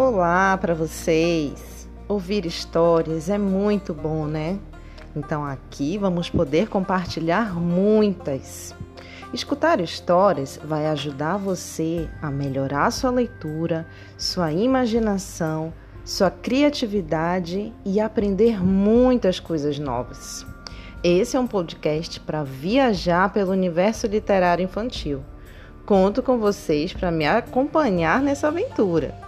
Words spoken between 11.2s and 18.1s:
você a melhorar sua leitura, sua imaginação, sua criatividade e